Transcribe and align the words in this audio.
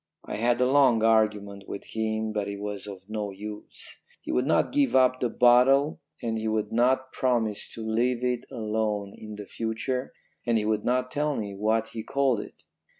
I 0.25 0.37
had 0.37 0.59
a 0.59 0.65
long 0.65 1.03
argument 1.03 1.65
with 1.67 1.85
him, 1.85 2.33
but 2.33 2.47
it 2.47 2.59
was 2.59 2.87
of 2.87 3.07
no 3.07 3.29
use. 3.29 3.97
He 4.19 4.31
would 4.31 4.47
not 4.47 4.71
give 4.71 4.95
up 4.95 5.19
the 5.19 5.29
bottle 5.29 5.99
and 6.23 6.39
he 6.39 6.47
would 6.47 6.71
not 6.73 7.13
promise 7.13 7.71
to 7.75 7.85
leave 7.87 8.23
it 8.23 8.43
alone 8.51 9.13
in 9.15 9.35
the 9.35 9.45
future, 9.45 10.11
and 10.43 10.57
he 10.57 10.65
would 10.65 10.83
not 10.83 11.11
tell 11.11 11.35
me 11.37 11.53
what 11.53 11.89
he 11.89 12.01
called 12.01 12.39
it. 12.39 12.63